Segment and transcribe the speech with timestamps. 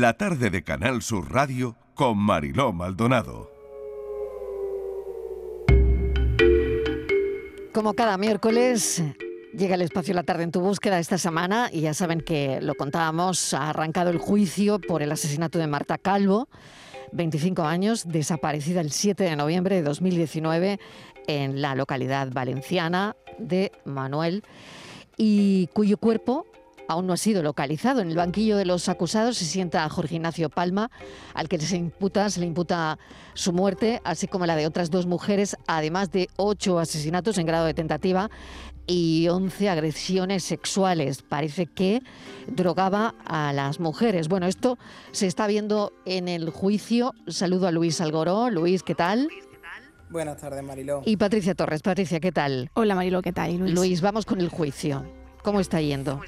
[0.00, 3.50] la tarde de Canal Sur Radio con Mariló Maldonado.
[7.74, 9.02] Como cada miércoles,
[9.52, 12.74] llega el espacio La tarde en tu búsqueda esta semana y ya saben que lo
[12.74, 16.48] contábamos, ha arrancado el juicio por el asesinato de Marta Calvo,
[17.12, 20.80] 25 años, desaparecida el 7 de noviembre de 2019
[21.26, 24.42] en la localidad valenciana de Manuel
[25.18, 26.46] y cuyo cuerpo
[26.92, 28.00] aún no ha sido localizado.
[28.00, 30.90] En el banquillo de los acusados se sienta Jorge Ignacio Palma,
[31.34, 32.98] al que se imputa, se le imputa
[33.34, 37.66] su muerte, así como la de otras dos mujeres, además de ocho asesinatos en grado
[37.66, 38.30] de tentativa
[38.86, 41.22] y once agresiones sexuales.
[41.22, 42.02] Parece que
[42.46, 44.28] drogaba a las mujeres.
[44.28, 44.78] Bueno, esto
[45.12, 47.14] se está viendo en el juicio.
[47.28, 48.50] Saludo a Luis Algoró.
[48.50, 49.28] Luis, ¿qué tal?
[50.10, 51.02] Buenas tardes, Mariló.
[51.06, 51.80] Y Patricia Torres.
[51.80, 52.70] Patricia, ¿qué tal?
[52.74, 53.56] Hola, Mariló, ¿qué tal?
[53.56, 55.04] Luis, Luis vamos con el juicio.
[55.42, 56.20] ¿Cómo está yendo?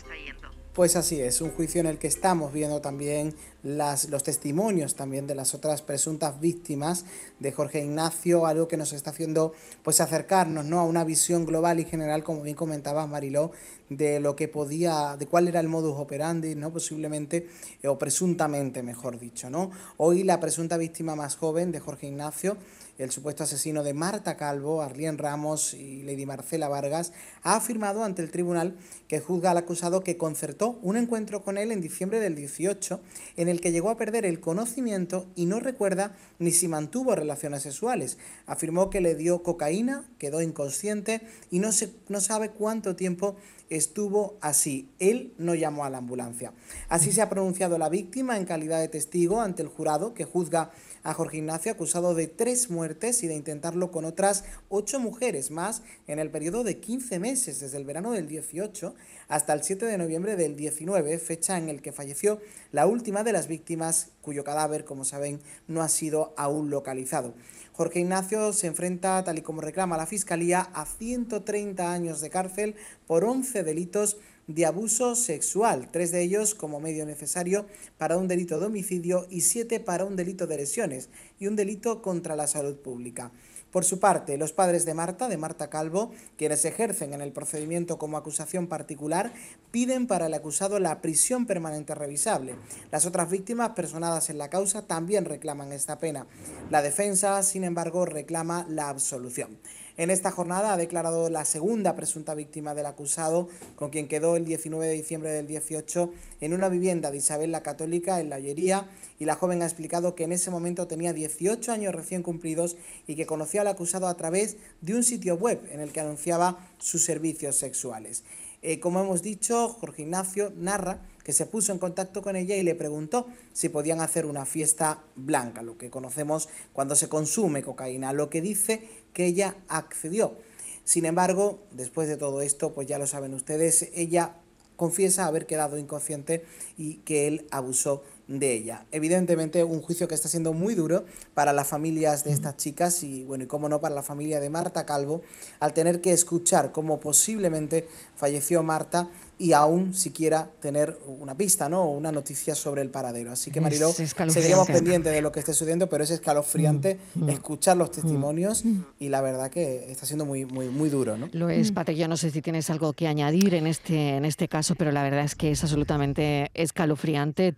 [0.75, 3.33] Pues así es, un juicio en el que estamos viendo también
[3.63, 7.05] las, los testimonios también de las otras presuntas víctimas
[7.39, 9.53] de Jorge Ignacio, algo que nos está haciendo
[9.85, 10.81] pues acercarnos ¿no?
[10.81, 13.53] a una visión global y general, como bien comentabas Mariló,
[13.89, 16.73] de lo que podía, de cuál era el modus operandi, ¿no?
[16.73, 17.47] posiblemente
[17.85, 19.51] o presuntamente, mejor dicho.
[19.51, 19.71] ¿no?
[19.97, 22.57] Hoy la presunta víctima más joven de Jorge Ignacio
[22.99, 28.23] el supuesto asesino de Marta Calvo, Arlien Ramos y Lady Marcela Vargas, ha afirmado ante
[28.23, 28.77] el tribunal
[29.09, 33.01] que juzga al acusado que concertó un encuentro con él en diciembre del 18,
[33.37, 37.63] en el que llegó a perder el conocimiento y no recuerda ni si mantuvo relaciones
[37.63, 38.19] sexuales.
[38.47, 43.37] Afirmó que le dio cocaína, quedó inconsciente y no, se, no sabe cuánto tiempo
[43.71, 44.89] estuvo así.
[44.99, 46.53] Él no llamó a la ambulancia.
[46.89, 50.71] Así se ha pronunciado la víctima en calidad de testigo ante el jurado que juzga
[51.03, 55.83] a Jorge Ignacio acusado de tres muertes y de intentarlo con otras ocho mujeres más
[56.07, 58.95] en el periodo de 15 meses, desde el verano del 18
[59.29, 62.41] hasta el 7 de noviembre del 19, fecha en el que falleció
[62.73, 67.35] la última de las víctimas cuyo cadáver, como saben, no ha sido aún localizado.
[67.77, 72.77] Jorge Ignacio se enfrenta, tal y como reclama la Fiscalía, a 130 años de cárcel
[73.05, 77.67] por 11 delitos de abuso sexual, tres de ellos como medio necesario
[77.99, 81.09] para un delito de homicidio y siete para un delito de lesiones
[81.41, 83.33] y un delito contra la salud pública.
[83.75, 87.99] Por su parte, los padres de Marta, de Marta Calvo, quienes ejercen en el procedimiento
[87.99, 89.33] como acusación particular,
[89.73, 92.55] piden para el acusado la prisión permanente revisable.
[92.93, 96.29] Las otras víctimas personadas en la causa también reclaman esta pena.
[96.71, 99.59] La defensa, sin embargo, reclama la absolución.
[99.97, 104.45] En esta jornada ha declarado la segunda presunta víctima del acusado, con quien quedó el
[104.45, 108.89] 19 de diciembre del 18 en una vivienda de Isabel la Católica en La Ollería,
[109.21, 113.15] y la joven ha explicado que en ese momento tenía 18 años recién cumplidos y
[113.15, 117.05] que conoció al acusado a través de un sitio web en el que anunciaba sus
[117.05, 118.25] servicios sexuales.
[118.63, 122.63] Eh, como hemos dicho, Jorge Ignacio narra que se puso en contacto con ella y
[122.63, 128.13] le preguntó si podían hacer una fiesta blanca, lo que conocemos cuando se consume cocaína,
[128.13, 130.37] lo que dice que ella accedió.
[130.85, 134.35] Sin embargo, después de todo esto, pues ya lo saben ustedes, ella
[134.77, 136.45] confiesa haber quedado inconsciente
[136.77, 138.87] y que él abusó de ella.
[138.91, 141.05] Evidentemente un juicio que está siendo muy duro
[141.35, 144.51] para las familias de estas chicas y bueno, y cómo no para la familia de
[144.51, 145.23] Marta Calvo
[145.61, 147.87] al tener que escuchar cómo posiblemente
[148.17, 151.83] falleció Marta y aún siquiera tener una pista, ¿no?
[151.83, 153.33] O una noticia sobre el paradero.
[153.33, 157.29] Así que Mariló, seguiremos pendientes de lo que esté sucediendo, pero es escalofriante mm, mm.
[157.31, 158.65] escuchar los mm, testimonios
[158.99, 161.29] y la verdad que está siendo muy, muy, muy duro, ¿no?
[161.33, 164.49] Lo es, Pate, yo no sé si tienes algo que añadir en este, en este
[164.49, 167.55] caso, pero la verdad es que es absolutamente escalofriante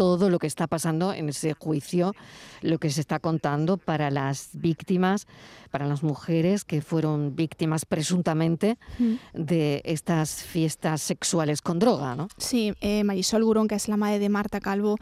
[0.00, 2.14] todo lo que está pasando en ese juicio,
[2.62, 5.26] lo que se está contando para las víctimas,
[5.70, 9.14] para las mujeres que fueron víctimas presuntamente mm.
[9.34, 12.28] de estas fiestas sexuales con droga, ¿no?
[12.38, 14.96] Sí, eh, Marisol Gurón, que es la madre de Marta Calvo,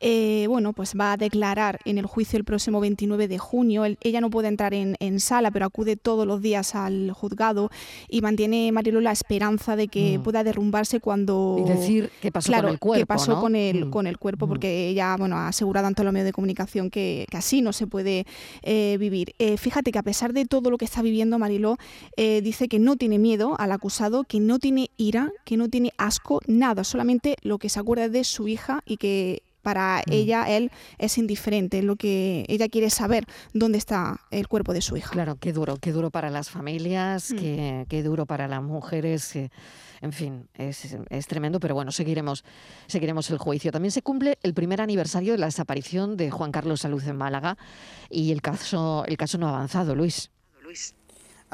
[0.00, 3.84] eh, bueno, pues va a declarar en el juicio el próximo 29 de junio.
[3.84, 7.70] ella no puede entrar en, sala, pero acude todos los días al juzgado
[8.08, 10.22] y mantiene Marilo la esperanza de que mm.
[10.22, 11.56] pueda derrumbarse cuando...
[11.64, 13.90] Y decir qué pasó con el cuerpo, qué pasó con, el, mm.
[13.90, 17.62] con el cuerpo, porque ella bueno, ha asegurado ante los medios de comunicación que, así
[17.62, 18.26] no se puede
[18.62, 19.34] eh, vivir.
[19.58, 21.78] fíjate que a pesar de todo lo que está viviendo Mariló,
[22.16, 25.92] eh, dice que no tiene miedo al acusado, que no tiene ira, que no tiene
[25.98, 30.12] asco, nada, solamente lo que se acuerda de su hija y que para mm.
[30.12, 34.96] ella él es indiferente, lo que ella quiere saber dónde está el cuerpo de su
[34.96, 35.10] hija.
[35.10, 37.36] Claro, qué duro, qué duro para las familias, mm.
[37.88, 39.34] qué, duro para las mujeres.
[39.34, 42.44] en fin, es, es, tremendo, pero bueno, seguiremos,
[42.86, 43.72] seguiremos el juicio.
[43.72, 47.56] También se cumple el primer aniversario de la desaparición de Juan Carlos Salud en Málaga
[48.10, 50.30] y el caso, el caso no ha avanzado, Luis.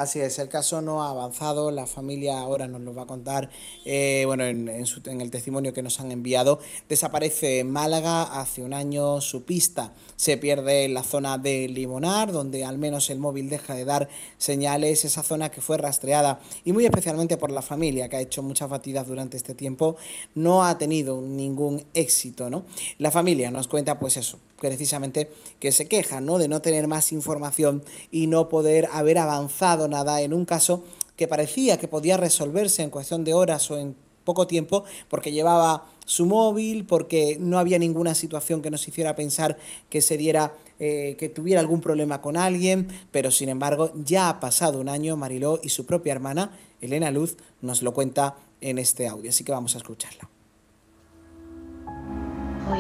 [0.00, 3.50] Así es, el caso no ha avanzado, la familia ahora nos lo va a contar,
[3.84, 6.58] eh, bueno, en, el testimonio que nos han enviado.
[6.88, 12.32] Desaparece en Málaga hace un año su pista, se pierde en la zona de Limonar,
[12.32, 14.08] donde al menos el móvil deja de dar
[14.38, 18.42] señales, esa zona que fue rastreada y muy especialmente por la familia, que ha hecho
[18.42, 19.96] muchas batidas durante este tiempo,
[20.34, 22.64] no ha tenido ningún éxito, ¿no?
[22.96, 26.38] La familia nos cuenta, pues eso, precisamente que se queja ¿no?
[26.38, 30.84] de no tener más información y no poder haber avanzado nada en un caso
[31.16, 35.86] que parecía que podía resolverse en cuestión de horas o en poco tiempo porque llevaba
[36.06, 39.56] su móvil, porque no había ninguna situación que nos hiciera pensar
[39.88, 44.40] que se diera, eh, que tuviera algún problema con alguien, pero sin embargo ya ha
[44.40, 49.06] pasado un año, Mariló y su propia hermana, Elena Luz, nos lo cuenta en este
[49.06, 50.39] audio, así que vamos a escucharla.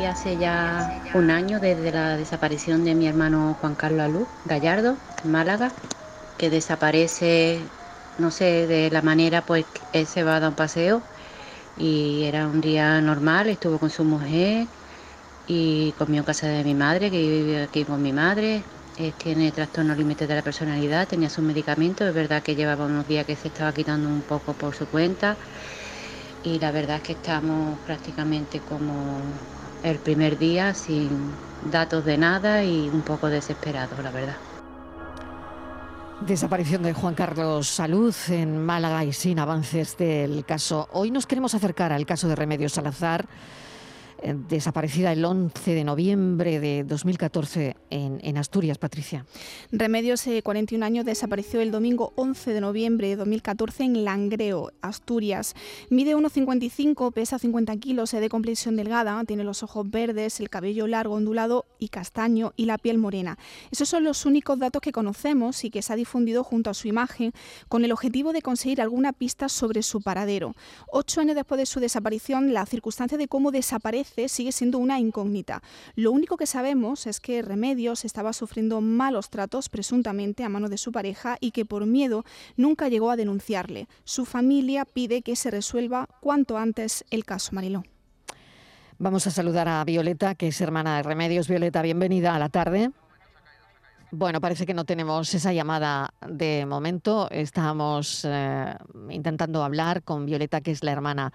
[0.06, 5.30] Hace ya un año desde la desaparición de mi hermano Juan Carlos Alú Gallardo, en
[5.30, 5.76] Málaga,
[6.36, 7.72] que desaparece,
[8.16, 11.04] no sé, de la manera, pues él se va a dar un paseo
[11.76, 14.68] y era un día normal, estuvo con su mujer
[15.46, 18.64] y comió en casa de mi madre, que vive aquí con mi madre.
[19.18, 23.26] tiene trastorno límite de la personalidad, tenía sus medicamentos, es verdad que llevaba unos días
[23.26, 25.38] que se estaba quitando un poco por su cuenta
[26.42, 29.40] y la verdad es que estamos prácticamente como
[29.82, 31.32] el primer día sin
[31.70, 34.36] datos de nada y un poco desesperado, la verdad.
[36.26, 40.88] Desaparición de Juan Carlos Salud en Málaga y sin avances del caso.
[40.92, 43.26] Hoy nos queremos acercar al caso de Remedios Salazar
[44.48, 49.26] desaparecida el 11 de noviembre de 2014 en, Asturias, Patricia.
[49.72, 55.54] Remedios, 41 eh, años, desapareció el domingo 11 de noviembre de 2014 en Langreo, Asturias.
[55.88, 60.86] Mide 1,55, pesa 50 kilos, es de complexión delgada, tiene los ojos verdes, el cabello
[60.86, 63.38] largo, ondulado y castaño y la piel morena.
[63.70, 66.88] Esos son los únicos datos que conocemos y que se ha difundido junto a su
[66.88, 67.32] imagen
[67.68, 70.54] con el objetivo de conseguir alguna pista sobre su paradero.
[70.90, 75.62] Ocho años después de su desaparición, la circunstancia de cómo desaparece sigue siendo una incógnita.
[75.94, 80.78] Lo único que sabemos es que Remedios estaba sufriendo malos tratos presuntamente a mano de
[80.78, 82.24] su pareja y que por miedo
[82.56, 83.88] nunca llegó a denunciarle.
[84.04, 87.82] Su familia pide que se resuelva cuanto antes el caso Mariló.
[88.98, 91.48] Vamos a saludar a Violeta, que es hermana de Remedios.
[91.48, 92.90] Violeta, bienvenida a la tarde.
[94.12, 97.30] Bueno, parece que no tenemos esa llamada de momento.
[97.30, 98.74] Estábamos eh,
[99.08, 101.32] intentando hablar con Violeta, que es la hermana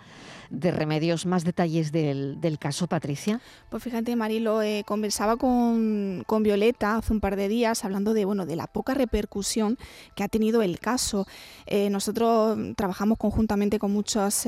[0.49, 1.25] de Remedios.
[1.25, 3.39] ¿Más detalles del, caso, Patricia?
[3.69, 8.45] Pues fíjate, Marilo, eh, conversaba con, Violeta hace un par de días hablando de, bueno,
[8.45, 9.77] de la poca repercusión
[10.13, 11.27] que ha tenido el caso.
[11.67, 14.47] Eh, nosotros trabajamos conjuntamente con muchas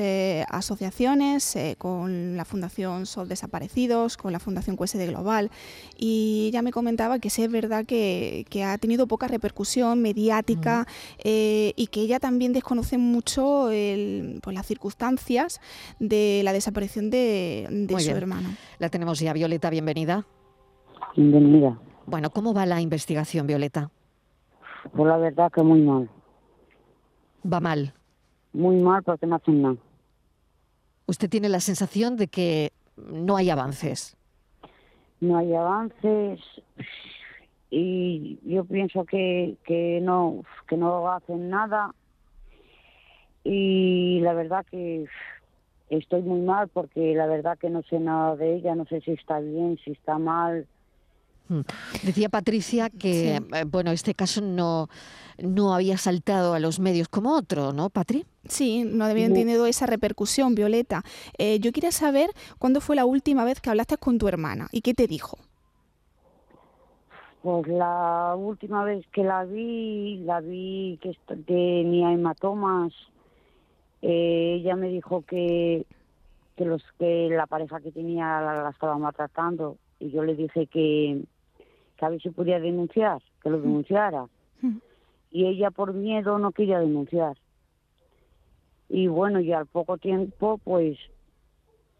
[0.50, 5.50] asociaciones, con la Fundación Sol Desaparecidos, con la Fundación QSD Global,
[5.98, 8.17] y ella me comentaba que sí es verdad que
[8.50, 10.86] que, ha tenido poca repercusión mediática
[11.24, 15.60] eh, y que ella también desconoce mucho pues, las circunstancias
[16.00, 18.50] de la desaparición de, su hermano.
[18.80, 20.26] La tenemos ya, Violeta, bienvenida.
[21.16, 21.78] Bienvenida.
[22.06, 23.92] Bueno, ¿cómo va la investigación, Violeta?
[24.96, 26.10] Pues la verdad que muy mal.
[27.52, 27.94] ¿Va mal?
[28.54, 29.76] Muy mal porque no hacen nada.
[31.06, 34.18] ¿Usted tiene la sensación de que no hay avances?
[35.20, 36.40] No hay avances
[37.70, 41.94] y yo pienso que, que no que no hacen nada
[43.44, 45.06] y la verdad que
[45.90, 49.12] estoy muy mal porque la verdad que no sé nada de ella, no sé si
[49.12, 50.68] está bien, si está mal.
[51.50, 51.62] Hmm.
[52.04, 54.90] Decía Patricia que eh, bueno, este caso no
[55.38, 58.26] no había saltado a los medios como otro, ¿no, Patri?
[58.50, 61.04] Sí, no había tenido esa repercusión, Violeta.
[61.38, 64.82] Eh, yo quería saber cuándo fue la última vez que hablaste con tu hermana y
[64.82, 65.38] qué te dijo.
[67.48, 72.92] Pues la última vez que la vi, la vi que tenía hematomas.
[74.02, 75.86] Eh, ella me dijo que,
[76.58, 81.24] que, los, que la pareja que tenía la, estaba maltratando y yo le dije que,
[81.96, 84.26] que a ver si podía denunciar, que lo denunciara.
[85.32, 87.38] Y ella por miedo no quería denunciar.
[88.90, 90.98] Y bueno, y al poco tiempo pues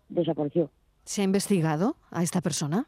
[0.10, 0.70] desapareció.
[1.06, 2.86] ¿Se ha investigado a esta persona?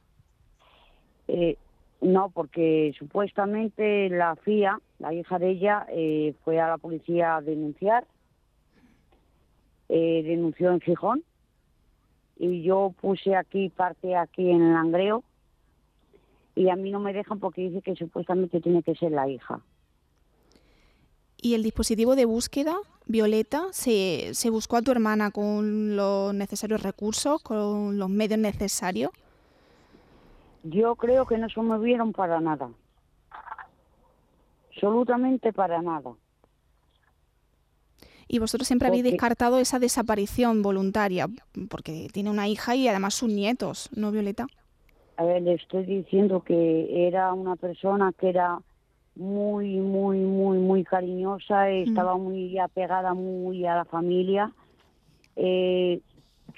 [1.30, 1.56] Eh,
[2.02, 7.42] no, porque supuestamente la FIA, la hija de ella, eh, fue a la policía a
[7.42, 8.08] denunciar,
[9.90, 11.24] eh, denunció en Gijón,
[12.38, 15.24] y yo puse aquí parte aquí en Langreo,
[16.56, 19.62] y a mí no me dejan porque dice que supuestamente tiene que ser la hija.
[21.42, 22.78] ¿Y el dispositivo de búsqueda,
[23.08, 29.12] Violeta, se, se buscó a tu hermana con los necesarios recursos, con los medios necesarios?
[30.64, 32.70] Yo creo que no se movieron para nada.
[34.72, 36.12] Absolutamente para nada.
[38.28, 41.28] Y vosotros siempre habéis descartado esa desaparición voluntaria,
[41.70, 44.46] porque tiene una hija y además sus nietos, ¿no, Violeta?
[45.18, 48.60] A ver, le estoy diciendo que era una persona que era
[49.16, 54.54] muy, muy, muy, muy cariñosa, estaba muy apegada muy a la familia.
[55.36, 56.00] Eh,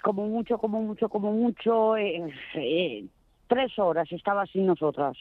[0.03, 3.05] como mucho, como mucho, como mucho, eh, eh,
[3.53, 5.17] tres horas estaba sin nosotras.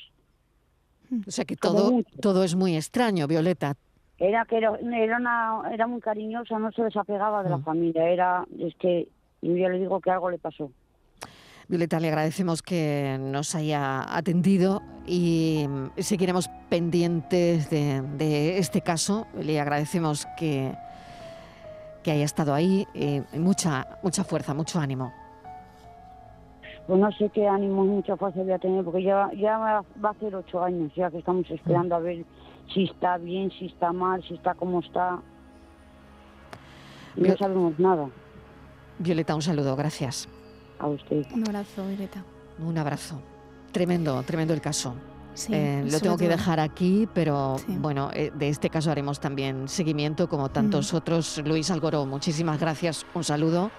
[1.26, 3.74] O sea que todo, todo es muy extraño, Violeta.
[4.18, 7.64] Era que era, era, una, era muy cariñosa, no se desapegaba de la Mm.
[7.64, 8.08] familia.
[8.08, 9.08] Era, es que
[9.42, 10.70] yo ya le digo que algo le pasó.
[11.68, 15.66] Violeta, le agradecemos que nos haya atendido y
[15.98, 19.26] seguiremos pendientes de, de este caso.
[19.40, 20.72] Le agradecemos que,
[22.02, 22.86] que haya estado ahí.
[22.94, 25.12] y mucha, mucha fuerza, mucho ánimo.
[26.90, 30.10] Pues no sé qué ánimo, mucha fuerza voy a tener, porque ya, ya va a
[30.10, 32.24] hacer ocho años ya que estamos esperando a ver
[32.74, 35.20] si está bien, si está mal, si está como está.
[37.14, 38.08] No sabemos nada.
[38.98, 40.28] Violeta, un saludo, gracias.
[40.80, 41.24] A usted.
[41.32, 42.24] Un abrazo, Violeta.
[42.58, 43.20] Un abrazo.
[43.70, 44.96] Tremendo, tremendo el caso.
[45.34, 47.76] Sí, Eh, lo tengo que dejar aquí, pero Sí.
[47.78, 51.40] bueno, eh, de este caso haremos también seguimiento como tantos otros.
[51.46, 53.70] Luis Algoró, muchísimas gracias, un saludo.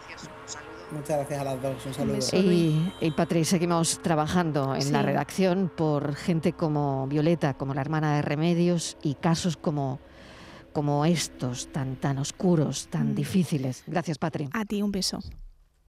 [0.92, 1.86] Muchas gracias a las dos.
[1.86, 2.18] Un saludo.
[2.34, 8.16] Y, y Patri, seguimos trabajando en la redacción por gente como Violeta, como la hermana
[8.16, 10.00] de Remedios, y casos como,
[10.74, 13.16] como estos, tan, tan oscuros, tan Mm.
[13.16, 13.84] difíciles.
[13.88, 14.50] Gracias, Patri.
[14.54, 15.20] A ti un beso.